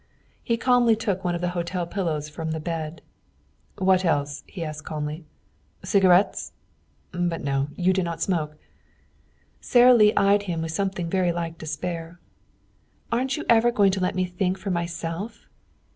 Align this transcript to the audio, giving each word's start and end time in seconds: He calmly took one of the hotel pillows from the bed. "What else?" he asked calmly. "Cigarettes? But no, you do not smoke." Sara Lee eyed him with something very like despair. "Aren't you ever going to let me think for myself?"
He 0.41 0.57
calmly 0.57 0.95
took 0.95 1.23
one 1.23 1.35
of 1.35 1.41
the 1.41 1.49
hotel 1.49 1.85
pillows 1.85 2.27
from 2.27 2.49
the 2.53 2.59
bed. 2.59 3.03
"What 3.77 4.03
else?" 4.03 4.41
he 4.47 4.63
asked 4.65 4.83
calmly. 4.83 5.25
"Cigarettes? 5.83 6.53
But 7.11 7.43
no, 7.43 7.67
you 7.75 7.93
do 7.93 8.01
not 8.01 8.19
smoke." 8.19 8.57
Sara 9.59 9.93
Lee 9.93 10.11
eyed 10.17 10.41
him 10.49 10.63
with 10.63 10.71
something 10.71 11.07
very 11.07 11.31
like 11.31 11.59
despair. 11.59 12.19
"Aren't 13.11 13.37
you 13.37 13.45
ever 13.47 13.69
going 13.69 13.91
to 13.91 13.99
let 13.99 14.15
me 14.15 14.25
think 14.25 14.57
for 14.57 14.71
myself?" 14.71 15.45